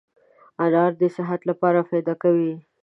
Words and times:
انار 0.63 0.91
دي 0.99 1.07
صحت 1.17 1.41
لپاره 1.49 1.79
فایده 1.89 2.13
کوي 2.23 2.53